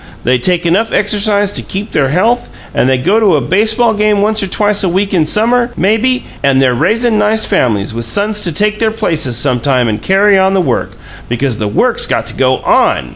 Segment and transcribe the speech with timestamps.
[0.23, 4.19] They take enough exercise to keep their health; and they go to a baseball game
[4.23, 8.43] once or twice a week in summer, maybe, and they're raisin' nice families, with sons
[8.45, 10.93] to take their places sometime and carry on the work
[11.29, 13.09] because the work's got to go ON!